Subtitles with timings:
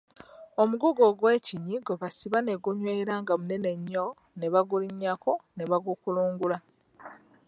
[0.61, 4.05] Omugugu ogwekinyi gwe basiba ne gunywera nga munene nnyo,
[4.37, 6.57] ne bagulinnyako, ne bagukulungula.